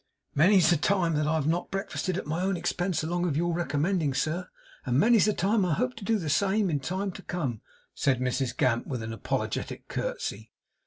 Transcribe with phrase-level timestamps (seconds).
[0.33, 4.15] 'Many's the time that I've not breakfasted at my own expense along of your recommending,
[4.15, 4.49] sir;
[4.83, 7.61] and many's the time I hope to do the same in time to come,'
[7.93, 10.49] said Mrs Gamp, with an apologetic curtsey.